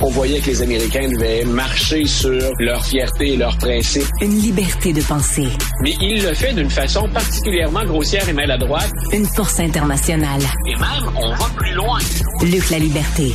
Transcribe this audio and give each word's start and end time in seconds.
On 0.00 0.10
voyait 0.10 0.38
que 0.40 0.46
les 0.46 0.62
Américains 0.62 1.08
devaient 1.08 1.44
marcher 1.44 2.06
sur 2.06 2.52
leur 2.60 2.84
fierté 2.86 3.32
et 3.32 3.36
leurs 3.36 3.58
principes. 3.58 4.06
Une 4.20 4.38
liberté 4.38 4.92
de 4.92 5.02
penser. 5.02 5.48
Mais 5.82 5.92
il 6.00 6.22
le 6.22 6.34
fait 6.34 6.52
d'une 6.52 6.70
façon 6.70 7.08
particulièrement 7.08 7.84
grossière 7.84 8.28
et 8.28 8.32
maladroite. 8.32 8.92
Une 9.12 9.26
force 9.26 9.58
internationale. 9.58 10.40
Et 10.66 10.76
même, 10.76 11.10
on 11.16 11.30
va 11.34 11.46
plus 11.56 11.74
loin. 11.74 11.98
Luc 12.42 12.70
la 12.70 12.78
liberté. 12.78 13.34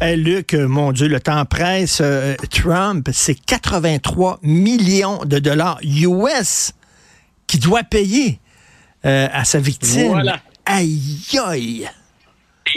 Hey 0.00 0.16
Luc, 0.16 0.54
mon 0.54 0.92
Dieu, 0.92 1.08
le 1.08 1.18
temps 1.18 1.44
presse. 1.44 1.98
Euh, 2.00 2.36
Trump, 2.48 3.08
c'est 3.12 3.34
83 3.34 4.38
millions 4.42 5.24
de 5.24 5.40
dollars 5.40 5.80
US 5.82 6.74
qu'il 7.48 7.58
doit 7.58 7.82
payer 7.82 8.38
euh, 9.04 9.26
à 9.32 9.44
sa 9.44 9.58
victime. 9.58 10.12
Voilà. 10.12 10.38
Aïe, 10.64 11.24
aïe. 11.44 11.88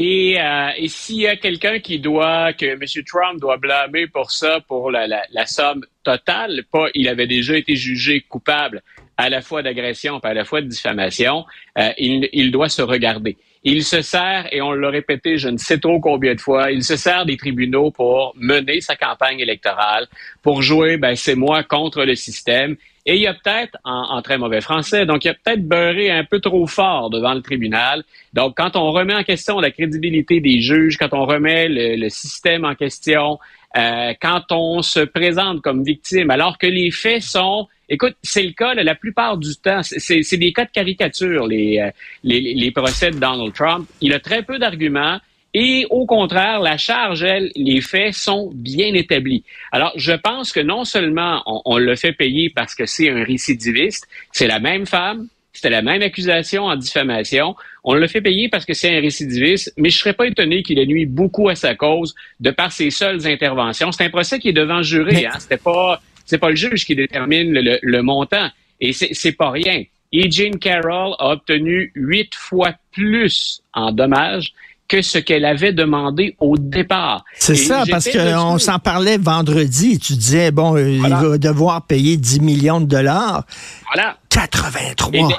Et, 0.04 0.42
euh, 0.42 0.70
et 0.78 0.88
s'il 0.88 1.18
y 1.18 1.28
a 1.28 1.36
quelqu'un 1.36 1.78
qui 1.78 2.00
doit, 2.00 2.54
que 2.54 2.66
M. 2.66 3.04
Trump 3.06 3.40
doit 3.40 3.58
blâmer 3.58 4.08
pour 4.08 4.32
ça, 4.32 4.60
pour 4.68 4.90
la, 4.90 5.06
somme 5.46 5.86
totale, 6.04 6.64
pas, 6.72 6.88
il 6.96 7.08
avait 7.08 7.28
déjà 7.28 7.56
été 7.56 7.76
jugé 7.76 8.22
coupable 8.22 8.82
à 9.16 9.30
la 9.30 9.42
fois 9.42 9.62
d'agression 9.62 10.20
et 10.20 10.28
à 10.28 10.34
la 10.34 10.44
fois 10.44 10.62
de 10.62 10.66
diffamation, 10.66 11.46
euh, 11.78 11.92
il, 12.00 12.28
il 12.34 12.52
doit 12.52 12.68
se 12.68 12.82
regarder. 12.82 13.38
Il 13.64 13.84
se 13.84 14.02
sert, 14.02 14.48
et 14.52 14.60
on 14.60 14.72
l'a 14.72 14.90
répété 14.90 15.38
je 15.38 15.50
ne 15.50 15.58
sais 15.58 15.78
trop 15.78 16.00
combien 16.00 16.34
de 16.34 16.42
fois, 16.42 16.72
il 16.72 16.84
se 16.84 16.96
sert 16.96 17.28
des 17.28 17.38
tribunaux 17.38 17.92
pour 17.92 18.34
mener 18.36 18.82
sa 18.82 18.96
campagne 18.96 19.40
électorale, 19.40 20.08
pour 20.42 20.64
jouer, 20.64 20.98
ben, 20.98 21.16
c'est 21.16 21.36
moi 21.36 21.62
contre 21.62 22.06
le 22.06 22.16
système. 22.16 22.76
Et 23.06 23.18
il 23.18 23.28
a 23.28 23.34
peut-être, 23.34 23.78
en, 23.84 24.22
très 24.22 24.38
mauvais 24.38 24.62
français, 24.62 25.06
donc 25.06 25.26
il 25.26 25.30
a 25.30 25.34
peut-être 25.34 25.68
beurré 25.68 26.12
un 26.12 26.24
peu 26.24 26.40
trop 26.40 26.68
fort 26.68 27.10
devant 27.10 27.34
le 27.34 27.42
tribunal. 27.42 28.04
Donc, 28.34 28.56
quand 28.58 28.76
on 28.76 28.92
remet 28.92 29.16
en 29.16 29.24
question 29.24 29.60
la 29.60 29.72
crédibilité 29.72 30.40
des 30.40 30.62
juges, 30.62 30.98
quand 30.98 31.14
on 31.14 31.26
remet 31.26 31.68
le, 31.68 31.96
le 31.96 32.10
système 32.10 32.64
en 32.64 32.76
question, 32.76 33.40
euh, 33.78 34.14
quand 34.22 34.52
on 34.52 34.82
se 34.82 35.00
présente 35.00 35.62
comme 35.62 35.84
victime, 35.84 36.30
alors 36.30 36.58
que 36.58 36.68
les 36.68 36.92
faits 36.92 37.22
sont 37.22 37.68
Écoute, 37.94 38.16
c'est 38.24 38.44
le 38.44 38.54
cas 38.54 38.74
là, 38.74 38.84
la 38.84 38.96
plupart 38.96 39.38
du 39.38 39.54
temps. 39.58 39.82
C'est 39.84 40.38
des 40.38 40.54
cas 40.54 40.64
de 40.64 40.72
caricature, 40.72 41.46
les, 41.46 41.78
euh, 41.78 41.92
les, 42.24 42.40
les 42.40 42.72
procès 42.72 43.12
de 43.12 43.20
Donald 43.20 43.54
Trump. 43.54 43.86
Il 44.00 44.14
a 44.14 44.20
très 44.22 44.44
peu 44.44 44.58
d'arguments. 44.58 45.20
Et 45.54 45.86
au 45.90 46.06
contraire, 46.06 46.60
la 46.60 46.78
charge, 46.78 47.24
elle, 47.24 47.52
les 47.56 47.82
faits 47.82 48.14
sont 48.14 48.52
bien 48.54 48.94
établis. 48.94 49.44
Alors, 49.72 49.92
je 49.96 50.14
pense 50.14 50.54
que 50.54 50.62
non 50.62 50.86
seulement 50.86 51.44
on, 51.46 51.62
on 51.66 51.78
le 51.78 51.96
fait 51.96 52.14
payer 52.14 52.50
parce 52.50 52.74
que 52.74 52.86
c'est 52.86 53.10
un 53.10 53.24
récidiviste, 53.24 54.08
c'est 54.32 54.48
la 54.48 54.60
même 54.60 54.86
femme, 54.86 55.28
c'était 55.54 55.70
la 55.70 55.82
même 55.82 56.02
accusation 56.02 56.64
en 56.66 56.76
diffamation. 56.76 57.56
On 57.84 57.94
le 57.94 58.08
fait 58.08 58.22
payer 58.22 58.48
parce 58.48 58.66
que 58.66 58.74
c'est 58.74 58.96
un 58.96 59.02
récidiviste, 59.02 59.74
mais 59.78 59.90
je 59.90 59.98
serais 59.98 60.14
pas 60.14 60.26
étonné 60.26 60.64
qu'il 60.64 60.80
ait 60.80 60.86
nuit 60.86 61.06
beaucoup 61.06 61.50
à 61.50 61.56
sa 61.56 61.76
cause 61.76 62.16
de 62.40 62.52
par 62.52 62.72
ses 62.72 62.90
seules 62.90 63.28
interventions. 63.28 63.92
C'est 63.92 64.06
un 64.06 64.10
procès 64.10 64.40
qui 64.40 64.50
est 64.50 64.54
devant 64.54 64.82
juré, 64.82 65.26
hein. 65.26 65.38
C'était 65.40 65.58
pas, 65.58 66.02
c'est 66.26 66.38
pas 66.38 66.50
le 66.50 66.56
juge 66.56 66.86
qui 66.86 66.96
détermine 66.96 67.52
le, 67.52 67.80
le 67.82 68.02
montant. 68.02 68.50
Et 68.80 68.94
c'est 68.94 69.34
pas 69.34 69.52
rien. 69.52 69.84
E. 70.14 70.30
Jean 70.30 70.58
Carroll 70.60 71.16
a 71.20 71.34
obtenu 71.34 71.92
huit 71.96 72.34
fois 72.34 72.74
plus 72.92 73.62
en 73.74 73.92
dommages 73.92 74.54
que 74.92 75.02
ce 75.02 75.20
qu'elle 75.20 75.46
avait 75.46 75.72
demandé 75.72 76.36
au 76.42 76.58
départ. 76.58 77.24
C'est 77.36 77.56
ça, 77.56 77.86
parce 77.90 78.10
qu'on 78.10 78.58
s'en 78.58 78.78
parlait 78.78 79.18
vendredi. 79.18 79.98
Tu 80.00 80.14
disais, 80.14 80.52
bon, 80.52 80.72
voilà. 80.72 80.90
il 80.90 81.30
va 81.30 81.38
devoir 81.38 81.88
payer 81.88 82.18
10 82.18 82.42
millions 82.42 82.82
de 82.82 82.88
dollars. 82.88 83.46
Voilà. 83.94 84.18
83. 84.28 85.12
Et 85.14 85.24
de, 85.24 85.34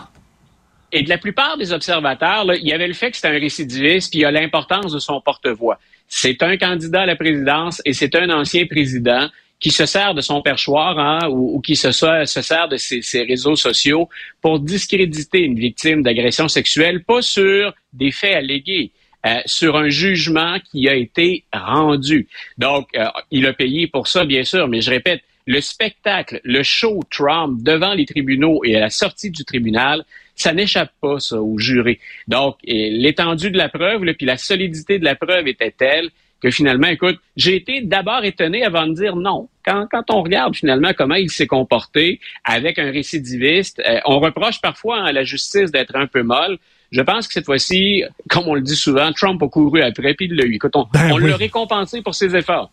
et 0.93 1.03
de 1.03 1.09
la 1.11 1.19
plupart 1.19 1.59
des 1.59 1.71
observateurs, 1.71 2.47
là, 2.47 2.57
il 2.57 2.67
y 2.67 2.73
avait 2.73 2.89
le 2.89 2.95
fait 2.95 3.11
que 3.11 3.17
c'était 3.17 3.29
un 3.29 3.39
récidiviste, 3.39 4.11
puis 4.11 4.21
il 4.21 4.23
y 4.23 4.25
a 4.25 4.31
l'importance 4.31 4.91
de 4.91 4.99
son 4.99 5.21
porte-voix. 5.21 5.79
C'est 6.09 6.43
un 6.43 6.57
candidat 6.57 7.03
à 7.03 7.07
la 7.07 7.17
présidence 7.17 7.83
et 7.85 7.93
c'est 7.93 8.15
un 8.15 8.31
ancien 8.31 8.65
président 8.65 9.29
qui 9.61 9.71
se 9.71 9.85
sert 9.85 10.15
de 10.15 10.23
son 10.23 10.41
perchoir 10.41 10.99
hein, 10.99 11.29
ou, 11.29 11.57
ou, 11.57 11.61
qui 11.61 11.77
se, 11.77 11.93
se 11.93 12.43
sert 12.43 12.69
de 12.69 12.79
ses, 12.79 13.03
ses, 13.03 13.23
réseaux 13.23 13.55
sociaux 13.55 14.09
pour 14.41 14.61
discréditer 14.61 15.41
une 15.41 15.59
victime 15.59 16.03
d'agression 16.03 16.49
sexuelle, 16.49 17.05
pas 17.05 17.21
sur 17.21 17.75
des 17.93 18.11
faits 18.11 18.35
allégués, 18.35 18.93
euh, 19.27 19.37
sur 19.47 19.77
un 19.77 19.89
jugement 19.89 20.59
qui 20.71 20.89
a 20.89 20.95
été 20.95 21.45
rendu. 21.53 22.29
Donc, 22.59 22.89
euh, 22.97 23.07
il 23.31 23.47
a 23.47 23.53
payé 23.53 23.87
pour 23.87 24.09
ça, 24.09 24.25
bien 24.25 24.45
sûr, 24.45 24.69
mais 24.69 24.81
je 24.81 24.91
répète, 24.91 25.23
le 25.47 25.61
spectacle, 25.61 26.41
le 26.45 26.63
show 26.63 27.01
Trump 27.11 27.63
devant 27.63 27.95
les 27.95 28.07
tribunaux 28.07 28.63
et 28.65 28.77
à 28.77 28.81
la 28.81 28.91
sortie 28.91 29.31
du 29.31 29.45
tribunal, 29.45 30.05
ça 30.35 30.53
n'échappe 30.53 30.93
pas, 31.01 31.19
ça, 31.19 31.41
aux 31.41 31.59
jurés. 31.59 32.01
Donc, 32.29 32.57
l'étendue 32.65 33.51
de 33.51 33.59
la 33.59 33.69
preuve, 33.69 34.05
là, 34.05 34.15
puis 34.15 34.27
la 34.27 34.37
solidité 34.37 34.99
de 34.99 35.05
la 35.05 35.15
preuve 35.15 35.49
était 35.49 35.73
telle 35.73 36.11
que 36.43 36.51
finalement, 36.51 36.89
écoute, 36.89 37.21
j'ai 37.37 37.55
été 37.55 37.83
d'abord 37.83 38.25
étonné 38.25 38.65
avant 38.65 38.87
de 38.87 38.95
dire 38.95 39.15
non. 39.15 39.49
Quand, 39.65 39.87
quand 39.91 40.11
on 40.11 40.23
regarde 40.23 40.57
finalement 40.57 40.93
comment 40.93 41.15
il 41.15 41.31
s'est 41.31 41.47
comporté 41.47 42.21
avec 42.45 42.81
un 42.81 42.91
récidiviste, 42.91 43.81
euh, 43.87 44.01
on 44.07 44.19
reproche 44.19 44.61
parfois 44.61 45.05
à 45.05 45.13
la 45.13 45.23
justice 45.23 45.71
d'être 45.71 45.95
un 45.95 46.09
peu 46.09 46.25
molle. 46.25 46.59
Je 46.93 47.01
pense 47.01 47.27
que 47.27 47.33
cette 47.33 47.47
fois-ci, 47.47 48.05
comme 48.29 48.45
on 48.47 48.55
le 48.55 48.61
dit 48.61 48.77
souvent, 48.77 49.11
Trump 49.13 49.43
a 49.43 49.49
couru 49.49 49.83
après, 49.83 50.15
puis 50.15 50.27
il 50.27 50.37
l'a 50.37 50.45
eu. 50.45 50.55
Écoute, 50.55 50.77
on, 50.77 50.87
ben 50.93 51.11
on 51.13 51.17
oui. 51.17 51.31
l'a 51.31 51.37
récompensé 51.37 52.03
pour 52.03 52.15
ses 52.15 52.37
efforts. 52.37 52.71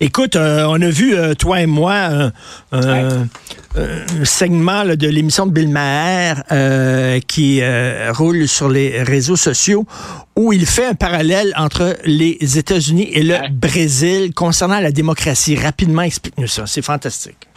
Écoute, 0.00 0.36
euh, 0.36 0.64
on 0.68 0.80
a 0.80 0.90
vu, 0.90 1.14
euh, 1.14 1.34
toi 1.34 1.60
et 1.60 1.66
moi, 1.66 2.30
euh, 2.72 3.24
un 3.74 4.24
segment 4.24 4.82
là, 4.82 4.96
de 4.96 5.08
l'émission 5.08 5.46
de 5.46 5.52
Bill 5.52 5.68
Maher 5.68 6.42
qui 7.26 7.62
roule 8.10 8.46
sur 8.46 8.68
les 8.68 9.02
réseaux 9.02 9.36
sociaux 9.36 9.86
où 10.36 10.52
il 10.52 10.66
fait 10.66 10.86
un 10.86 10.94
parallèle 10.94 11.52
entre 11.56 11.96
les 12.04 12.58
États-Unis 12.58 13.08
et 13.12 13.22
le 13.22 13.34
ouais. 13.34 13.48
Brésil 13.50 14.34
concernant 14.34 14.80
la 14.80 14.92
démocratie. 14.92 15.56
Rapidement, 15.56 16.02
explique-nous 16.02 16.46
ça. 16.46 16.66
C'est 16.66 16.82
fantastique. 16.82 17.48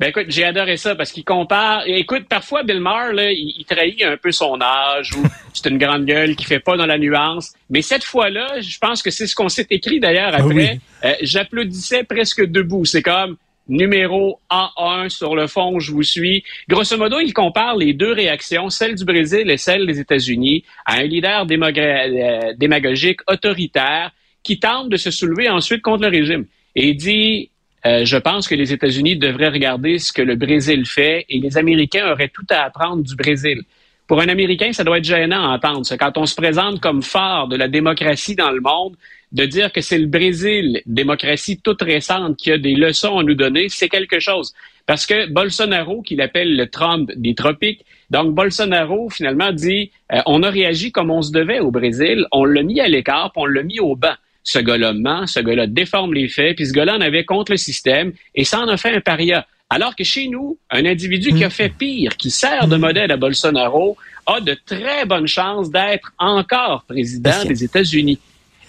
Ben 0.00 0.08
écoute, 0.08 0.26
j'ai 0.28 0.44
adoré 0.44 0.76
ça 0.76 0.94
parce 0.96 1.12
qu'il 1.12 1.24
compare. 1.24 1.84
Écoute, 1.86 2.24
parfois 2.28 2.64
Bill 2.64 2.80
Maher, 2.80 3.12
là, 3.12 3.30
il, 3.30 3.54
il, 3.58 3.64
trahit 3.64 4.02
un 4.02 4.16
peu 4.16 4.32
son 4.32 4.60
âge 4.60 5.14
ou 5.14 5.22
c'est 5.52 5.70
une 5.70 5.78
grande 5.78 6.06
gueule 6.06 6.34
qui 6.34 6.44
fait 6.44 6.60
pas 6.60 6.76
dans 6.76 6.86
la 6.86 6.98
nuance. 6.98 7.52
Mais 7.70 7.82
cette 7.82 8.04
fois-là, 8.04 8.60
je 8.60 8.78
pense 8.78 9.02
que 9.02 9.10
c'est 9.10 9.26
ce 9.26 9.34
qu'on 9.34 9.48
s'est 9.48 9.66
écrit 9.70 10.00
d'ailleurs 10.00 10.34
après. 10.34 10.54
Oui. 10.54 10.68
Euh, 11.04 11.14
J'applaudissais 11.20 12.04
presque 12.04 12.44
debout. 12.44 12.84
C'est 12.84 13.02
comme 13.02 13.36
numéro 13.68 14.40
A1 14.50 15.08
sur 15.08 15.36
le 15.36 15.46
fond, 15.46 15.78
je 15.78 15.92
vous 15.92 16.02
suis. 16.02 16.44
Grosso 16.68 16.96
modo, 16.96 17.20
il 17.20 17.32
compare 17.32 17.76
les 17.76 17.92
deux 17.92 18.12
réactions, 18.12 18.70
celle 18.70 18.94
du 18.94 19.04
Brésil 19.04 19.50
et 19.50 19.56
celle 19.56 19.86
des 19.86 20.00
États-Unis, 20.00 20.64
à 20.84 20.96
un 20.96 21.02
leader 21.02 21.46
euh, 21.48 22.52
démagogique 22.56 23.20
autoritaire 23.28 24.12
qui 24.42 24.58
tente 24.58 24.88
de 24.88 24.96
se 24.96 25.10
soulever 25.10 25.48
ensuite 25.48 25.82
contre 25.82 26.02
le 26.02 26.08
régime. 26.08 26.46
Et 26.74 26.88
il 26.88 26.96
dit 26.96 27.50
euh, 27.84 28.04
je 28.04 28.16
pense 28.16 28.46
que 28.46 28.54
les 28.54 28.72
États-Unis 28.72 29.16
devraient 29.16 29.48
regarder 29.48 29.98
ce 29.98 30.12
que 30.12 30.22
le 30.22 30.36
Brésil 30.36 30.86
fait 30.86 31.26
et 31.28 31.38
les 31.38 31.58
Américains 31.58 32.10
auraient 32.12 32.28
tout 32.28 32.46
à 32.50 32.62
apprendre 32.62 33.02
du 33.02 33.16
Brésil. 33.16 33.62
Pour 34.06 34.20
un 34.20 34.28
Américain, 34.28 34.72
ça 34.72 34.84
doit 34.84 34.98
être 34.98 35.04
gênant 35.04 35.50
à 35.50 35.54
entendre 35.54 35.86
ça. 35.86 35.96
Quand 35.96 36.16
on 36.18 36.26
se 36.26 36.34
présente 36.34 36.80
comme 36.80 37.02
phare 37.02 37.48
de 37.48 37.56
la 37.56 37.68
démocratie 37.68 38.36
dans 38.36 38.50
le 38.50 38.60
monde, 38.60 38.94
de 39.32 39.46
dire 39.46 39.72
que 39.72 39.80
c'est 39.80 39.98
le 39.98 40.06
Brésil, 40.06 40.82
démocratie 40.86 41.58
toute 41.58 41.82
récente, 41.82 42.36
qui 42.36 42.52
a 42.52 42.58
des 42.58 42.74
leçons 42.74 43.18
à 43.18 43.22
nous 43.22 43.34
donner, 43.34 43.68
c'est 43.68 43.88
quelque 43.88 44.20
chose. 44.20 44.52
Parce 44.86 45.06
que 45.06 45.30
Bolsonaro, 45.30 46.02
qu'il 46.02 46.20
appelle 46.20 46.56
le 46.56 46.68
Trump 46.68 47.10
des 47.16 47.34
tropiques, 47.34 47.84
donc 48.10 48.34
Bolsonaro 48.34 49.08
finalement 49.08 49.52
dit, 49.52 49.90
euh, 50.12 50.20
on 50.26 50.42
a 50.42 50.50
réagi 50.50 50.92
comme 50.92 51.10
on 51.10 51.22
se 51.22 51.32
devait 51.32 51.60
au 51.60 51.70
Brésil, 51.70 52.26
on 52.32 52.44
l'a 52.44 52.62
mis 52.62 52.80
à 52.80 52.88
l'écart, 52.88 53.32
on 53.36 53.46
l'a 53.46 53.62
mis 53.62 53.80
au 53.80 53.96
banc 53.96 54.14
ce 54.44 54.58
gars-là 54.58 54.92
ment, 54.92 55.26
ce 55.26 55.40
gars-là 55.40 55.66
déforme 55.66 56.14
les 56.14 56.28
faits, 56.28 56.56
puis 56.56 56.66
ce 56.66 56.72
gars-là 56.72 56.96
en 56.96 57.00
avait 57.00 57.24
contre 57.24 57.52
le 57.52 57.58
système 57.58 58.12
et 58.34 58.44
ça 58.44 58.60
en 58.60 58.68
a 58.68 58.76
fait 58.76 58.94
un 58.94 59.00
paria. 59.00 59.46
Alors 59.70 59.96
que 59.96 60.04
chez 60.04 60.28
nous, 60.28 60.58
un 60.70 60.84
individu 60.84 61.32
mmh. 61.32 61.36
qui 61.36 61.44
a 61.44 61.50
fait 61.50 61.70
pire, 61.70 62.16
qui 62.16 62.30
sert 62.30 62.68
de 62.68 62.76
modèle 62.76 63.10
à 63.10 63.16
Bolsonaro, 63.16 63.96
a 64.26 64.40
de 64.40 64.54
très 64.66 65.06
bonnes 65.06 65.26
chances 65.26 65.70
d'être 65.70 66.12
encore 66.18 66.84
président 66.84 67.44
des 67.44 67.64
États-Unis. 67.64 68.18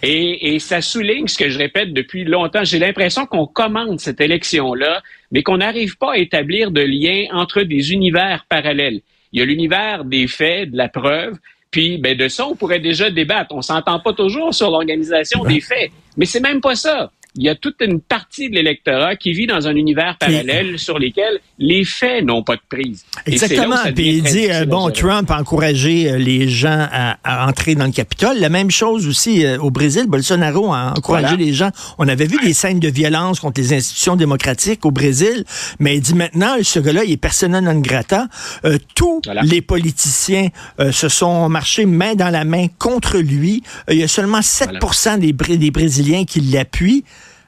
Et, 0.01 0.53
et, 0.53 0.59
ça 0.59 0.81
souligne 0.81 1.27
ce 1.27 1.37
que 1.37 1.49
je 1.49 1.57
répète 1.57 1.93
depuis 1.93 2.25
longtemps. 2.25 2.63
J'ai 2.65 2.79
l'impression 2.79 3.25
qu'on 3.25 3.45
commande 3.45 4.01
cette 4.01 4.19
élection-là, 4.19 5.01
mais 5.31 5.43
qu'on 5.43 5.57
n'arrive 5.57 5.97
pas 5.97 6.13
à 6.13 6.17
établir 6.17 6.71
de 6.71 6.81
lien 6.81 7.27
entre 7.31 7.61
des 7.61 7.93
univers 7.93 8.45
parallèles. 8.49 8.99
Il 9.31 9.39
y 9.39 9.41
a 9.41 9.45
l'univers 9.45 10.03
des 10.03 10.27
faits, 10.27 10.71
de 10.71 10.77
la 10.77 10.89
preuve, 10.89 11.37
puis, 11.73 11.97
ben, 11.97 12.15
de 12.15 12.27
ça, 12.27 12.45
on 12.45 12.55
pourrait 12.55 12.79
déjà 12.79 13.09
débattre. 13.09 13.55
On 13.55 13.63
s'entend 13.63 13.99
pas 13.99 14.13
toujours 14.13 14.53
sur 14.53 14.69
l'organisation 14.69 15.43
des 15.43 15.59
faits. 15.59 15.89
Mais 16.15 16.27
c'est 16.27 16.39
même 16.39 16.61
pas 16.61 16.75
ça. 16.75 17.11
Il 17.35 17.43
y 17.43 17.49
a 17.49 17.55
toute 17.55 17.81
une 17.81 17.99
partie 17.99 18.49
de 18.49 18.55
l'électorat 18.55 19.15
qui 19.15 19.33
vit 19.33 19.47
dans 19.47 19.67
un 19.67 19.75
univers 19.75 20.17
parallèle 20.19 20.77
sur 20.77 20.99
lesquels 20.99 21.39
les 21.57 21.83
faits 21.83 22.23
n'ont 22.23 22.43
pas 22.43 22.55
de 22.55 22.61
prise. 22.69 23.05
Exactement. 23.25 23.75
Puis 23.95 24.17
il 24.17 24.23
dit, 24.23 24.51
euh, 24.51 24.65
bon, 24.65 24.89
Trump 24.91 25.29
a 25.31 25.39
encouragé 25.39 26.11
euh, 26.11 26.17
les 26.17 26.47
gens 26.47 26.87
à, 26.91 27.17
à, 27.23 27.47
entrer 27.47 27.75
dans 27.75 27.85
le 27.85 27.91
Capitole. 27.91 28.37
La 28.37 28.49
même 28.49 28.71
chose 28.71 29.07
aussi 29.07 29.45
euh, 29.45 29.57
au 29.59 29.71
Brésil. 29.71 30.05
Bolsonaro 30.07 30.73
a 30.73 30.93
encouragé 30.95 31.27
voilà. 31.27 31.43
les 31.43 31.53
gens. 31.53 31.69
On 31.97 32.07
avait 32.07 32.27
vu 32.27 32.37
des 32.43 32.53
scènes 32.53 32.79
de 32.79 32.89
violence 32.89 33.39
contre 33.39 33.59
les 33.59 33.73
institutions 33.73 34.15
démocratiques 34.15 34.85
au 34.85 34.91
Brésil, 34.91 35.43
mais 35.79 35.95
il 35.95 36.01
dit 36.01 36.15
maintenant, 36.15 36.55
ce 36.61 36.79
gars-là, 36.79 37.03
il 37.03 37.11
est 37.11 37.17
persona 37.17 37.61
non 37.61 37.79
grata. 37.79 38.27
Euh, 38.65 38.77
tous 38.95 39.21
voilà. 39.25 39.41
les 39.41 39.61
politiciens 39.61 40.49
euh, 40.79 40.91
se 40.91 41.09
sont 41.09 41.49
marchés 41.49 41.85
main 41.85 42.15
dans 42.15 42.29
la 42.29 42.45
main 42.45 42.67
contre 42.79 43.17
lui. 43.17 43.63
il 43.89 43.97
y 43.97 44.03
a 44.03 44.07
seulement 44.07 44.41
7 44.41 44.69
voilà. 44.81 45.17
des, 45.17 45.33
des 45.57 45.71
Brésiliens 45.71 46.25
qui 46.25 46.41
l'appuient. 46.41 47.03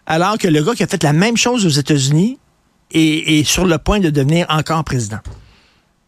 Alors 0.05 0.37
que 0.37 0.47
le 0.47 0.63
gars 0.63 0.73
qui 0.75 0.83
a 0.83 0.87
fait 0.87 1.03
la 1.03 1.13
même 1.13 1.37
chose 1.37 1.65
aux 1.65 1.69
États-Unis 1.69 2.37
est, 2.91 3.39
est 3.39 3.43
sur 3.43 3.65
le 3.65 3.77
point 3.77 3.99
de 3.99 4.09
devenir 4.09 4.45
encore 4.49 4.83
président. 4.83 5.19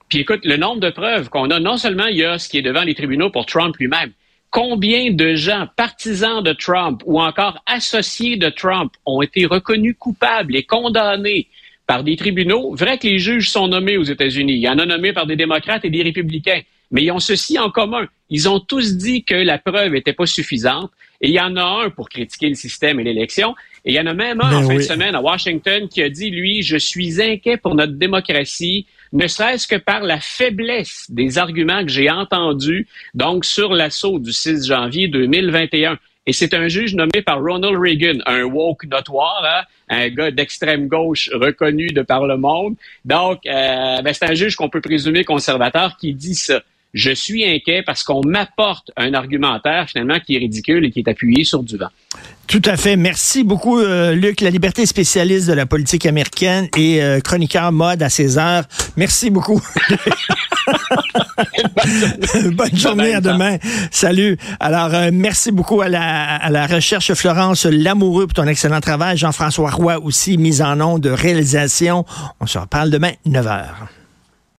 Puis 0.10 0.20
écoute, 0.20 0.42
le 0.44 0.58
nombre 0.58 0.80
de 0.80 0.90
preuves 0.90 1.30
qu'on 1.30 1.50
a, 1.50 1.60
non 1.60 1.78
seulement 1.78 2.06
il 2.06 2.18
y 2.18 2.24
a 2.24 2.40
ce 2.40 2.48
qui 2.48 2.58
est 2.58 2.62
devant 2.62 2.84
les 2.84 2.96
tribunaux 2.96 3.30
pour 3.30 3.46
Trump 3.46 3.76
lui-même, 3.78 4.12
combien 4.52 5.12
de 5.12 5.36
gens 5.36 5.68
partisans 5.76 6.42
de 6.42 6.54
Trump 6.54 7.02
ou 7.06 7.22
encore 7.22 7.62
associés 7.66 8.38
de 8.38 8.50
Trump 8.50 8.94
ont 9.06 9.22
été 9.22 9.46
reconnus 9.46 9.96
coupables 10.00 10.56
et 10.56 10.64
condamnés 10.64 11.48
par 11.86 12.04
des 12.04 12.16
tribunaux? 12.16 12.74
Vrai 12.74 12.98
que 12.98 13.08
les 13.08 13.20
juges 13.20 13.50
sont 13.50 13.68
nommés 13.68 13.98
aux 13.98 14.04
États-Unis. 14.04 14.54
Il 14.54 14.62
y 14.62 14.70
en 14.70 14.80
a 14.80 14.86
nommés 14.86 15.14
par 15.14 15.26
des 15.28 15.36
démocrates 15.36 15.84
et 15.84 15.90
des 15.90 16.04
républicains. 16.04 16.62
Mais 16.92 17.04
ils 17.04 17.12
ont 17.12 17.20
ceci 17.20 17.60
en 17.60 17.70
commun. 17.70 18.08
Ils 18.30 18.48
ont 18.48 18.62
tous 18.62 18.96
dit 18.96 19.26
que 19.26 19.36
la 19.36 19.58
preuve 19.58 19.92
n'était 19.92 20.14
pas 20.14 20.26
suffisante. 20.26 20.90
Et 21.22 21.30
il 21.30 21.34
y 21.34 21.40
en 21.40 21.56
a 21.56 21.64
un 21.64 21.90
pour 21.90 22.10
critiquer 22.10 22.50
le 22.50 22.56
système 22.56 23.00
et 23.00 23.04
l'élection. 23.04 23.56
Et 23.86 23.92
il 23.92 23.96
y 23.96 24.00
en 24.00 24.06
a 24.06 24.14
même 24.14 24.40
un 24.42 24.58
en 24.58 24.62
ben 24.62 24.68
fin 24.68 24.76
de 24.76 24.82
semaine 24.82 25.16
à 25.16 25.22
Washington 25.22 25.88
qui 25.88 26.04
a 26.04 26.10
dit, 26.10 26.30
lui, 26.30 26.62
je 26.62 26.78
suis 26.78 27.22
inquiet 27.22 27.58
pour 27.58 27.76
notre 27.76 27.94
démocratie 27.94 28.86
ne 29.14 29.28
serait-ce 29.28 29.68
que 29.68 29.76
par 29.76 30.02
la 30.02 30.20
faiblesse 30.20 31.06
des 31.10 31.38
arguments 31.38 31.84
que 31.84 31.92
j'ai 31.92 32.10
entendus, 32.10 32.88
donc 33.14 33.46
sur 33.46 33.74
l'assaut 33.74 34.20
du 34.20 34.34
6 34.34 34.68
janvier 34.68 35.08
2021. 35.08 35.98
Et 36.26 36.34
c'est 36.34 36.54
un 36.54 36.68
juge 36.68 36.94
nommé 36.94 37.22
par 37.26 37.42
Ronald 37.42 37.78
Reagan, 37.80 38.20
un 38.26 38.44
woke 38.44 38.86
notoire, 38.86 39.44
hein, 39.46 39.64
un 39.88 40.10
gars 40.10 40.30
d'extrême 40.30 40.88
gauche 40.88 41.30
reconnu 41.34 41.88
de 41.88 42.02
par 42.02 42.28
le 42.28 42.36
monde. 42.36 42.76
Donc, 43.06 43.46
euh, 43.46 44.02
ben, 44.02 44.14
c'est 44.14 44.26
un 44.26 44.34
juge 44.34 44.58
qu'on 44.58 44.70
peut 44.70 44.82
présumer 44.82 45.24
conservateur 45.24 45.96
qui 45.96 46.14
dit 46.14 46.36
ça. 46.36 46.62
Je 46.98 47.12
suis 47.12 47.46
inquiet 47.46 47.84
parce 47.86 48.04
qu'on 48.04 48.22
m'apporte 48.26 48.90
un 48.98 49.14
argumentaire 49.14 49.88
finalement 49.88 50.20
qui 50.20 50.36
est 50.36 50.40
ridicule 50.40 50.84
et 50.84 50.90
qui 50.90 51.02
est 51.02 51.08
appuyé 51.08 51.44
sur 51.44 51.62
du 51.62 51.78
vent. 51.78 51.90
Tout 52.48 52.64
à 52.66 52.76
fait. 52.76 52.96
Merci 52.96 53.44
beaucoup, 53.44 53.78
euh, 53.78 54.16
Luc. 54.16 54.42
La 54.42 54.50
liberté 54.50 54.84
spécialiste 54.88 55.48
de 55.48 55.54
la 55.54 55.68
politique 55.68 56.08
américaine 56.08 56.68
et 56.76 57.04
euh, 57.04 57.20
chroniqueur 57.20 57.72
mode 57.72 58.02
à 58.02 58.10
César. 58.10 58.64
Merci 58.96 59.30
beaucoup. 59.30 59.62
Bonne 62.54 62.76
journée, 62.76 63.14
à 63.14 63.22
demain. 63.22 63.58
Salut. 63.92 64.36
Alors, 64.60 64.92
euh, 64.96 65.12
merci 65.14 65.52
beaucoup 65.52 65.82
à 65.82 65.90
la, 65.90 66.38
à 66.38 66.50
la 66.50 66.66
recherche 66.66 67.14
Florence 67.14 67.68
Lamoureux 67.68 68.26
pour 68.26 68.34
ton 68.34 68.48
excellent 68.48 68.82
travail. 68.82 69.18
Jean-François 69.18 69.70
Roy 69.70 70.00
aussi, 70.00 70.40
mise 70.40 70.64
en 70.64 70.78
nom 70.78 70.98
de 70.98 71.12
réalisation. 71.12 72.06
On 72.40 72.48
se 72.48 72.58
reparle 72.58 72.90
demain, 72.90 73.12
9 73.28 73.46
h. 73.46 73.66